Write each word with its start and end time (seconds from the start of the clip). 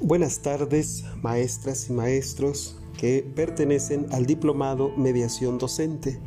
Buenas 0.00 0.42
tardes, 0.42 1.02
maestras 1.22 1.90
y 1.90 1.92
maestros 1.92 2.76
que 2.96 3.28
pertenecen 3.34 4.06
al 4.12 4.26
diplomado 4.26 4.90
Mediación 4.96 5.58
Docente. 5.58 6.20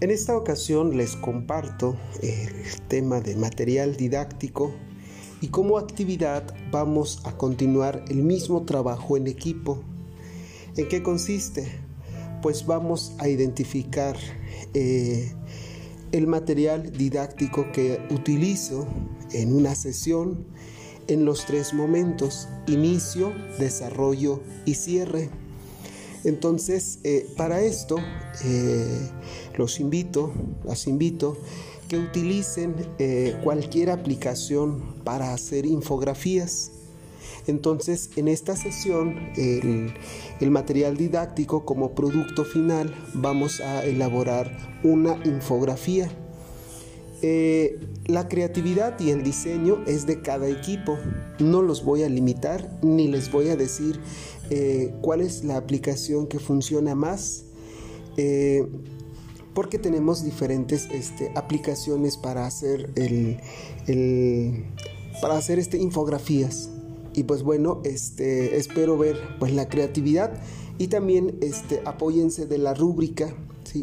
En 0.00 0.10
esta 0.10 0.34
ocasión 0.34 0.96
les 0.96 1.14
comparto 1.14 1.94
el 2.22 2.48
tema 2.88 3.20
de 3.20 3.36
material 3.36 3.96
didáctico 3.96 4.72
y 5.42 5.48
como 5.48 5.76
actividad 5.76 6.54
vamos 6.70 7.20
a 7.24 7.36
continuar 7.36 8.02
el 8.08 8.22
mismo 8.22 8.62
trabajo 8.62 9.18
en 9.18 9.26
equipo. 9.26 9.84
¿En 10.74 10.88
qué 10.88 11.02
consiste? 11.02 11.70
Pues 12.40 12.64
vamos 12.64 13.12
a 13.18 13.28
identificar 13.28 14.16
eh, 14.72 15.34
el 16.12 16.26
material 16.26 16.92
didáctico 16.92 17.72
que 17.72 18.00
utilizo 18.10 18.86
en 19.32 19.54
una 19.54 19.74
sesión 19.74 20.46
en 21.10 21.24
los 21.24 21.44
tres 21.44 21.74
momentos, 21.74 22.48
inicio, 22.66 23.32
desarrollo 23.58 24.40
y 24.64 24.74
cierre. 24.74 25.28
Entonces, 26.24 27.00
eh, 27.02 27.26
para 27.36 27.62
esto, 27.62 27.96
eh, 28.44 29.08
los 29.56 29.80
invito, 29.80 30.32
las 30.64 30.86
invito 30.86 31.36
que 31.88 31.98
utilicen 31.98 32.76
eh, 32.98 33.36
cualquier 33.42 33.90
aplicación 33.90 34.94
para 35.02 35.34
hacer 35.34 35.66
infografías. 35.66 36.70
Entonces, 37.46 38.10
en 38.16 38.28
esta 38.28 38.54
sesión, 38.54 39.16
el, 39.36 39.94
el, 40.40 40.50
material 40.50 40.96
didáctico 40.96 41.64
como 41.64 41.94
producto 41.94 42.44
final, 42.44 42.94
vamos 43.14 43.60
a 43.60 43.84
elaborar 43.84 44.78
una 44.84 45.18
infografía. 45.24 46.08
Eh, 47.22 47.78
la 48.06 48.28
creatividad 48.28 48.98
y 48.98 49.10
el 49.10 49.22
diseño 49.22 49.84
es 49.86 50.06
de 50.06 50.22
cada 50.22 50.48
equipo. 50.48 50.98
No 51.38 51.62
los 51.62 51.84
voy 51.84 52.02
a 52.02 52.08
limitar 52.08 52.78
ni 52.82 53.08
les 53.08 53.30
voy 53.30 53.48
a 53.48 53.56
decir 53.56 54.00
eh, 54.50 54.94
cuál 55.02 55.20
es 55.20 55.44
la 55.44 55.56
aplicación 55.56 56.26
que 56.26 56.38
funciona 56.38 56.94
más. 56.94 57.44
Eh, 58.16 58.66
porque 59.54 59.78
tenemos 59.78 60.24
diferentes 60.24 60.88
este, 60.92 61.32
aplicaciones 61.34 62.16
para 62.16 62.46
hacer 62.46 62.90
este, 62.96 63.42
infografías 65.78 66.70
y 67.12 67.24
pues 67.24 67.42
bueno 67.42 67.80
este 67.84 68.56
espero 68.56 68.96
ver 68.96 69.18
pues 69.40 69.52
la 69.52 69.68
creatividad 69.68 70.32
y 70.78 70.86
también 70.86 71.36
este 71.40 71.82
apóyense 71.84 72.46
de 72.46 72.58
la 72.58 72.74
rúbrica 72.74 73.34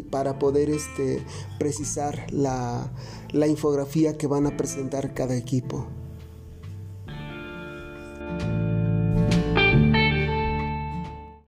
para 0.09 0.39
poder 0.39 0.69
este, 0.69 1.23
precisar 1.59 2.31
la, 2.31 2.91
la 3.31 3.47
infografía 3.47 4.17
que 4.17 4.27
van 4.27 4.45
a 4.45 4.57
presentar 4.57 5.13
cada 5.13 5.35
equipo. 5.35 5.87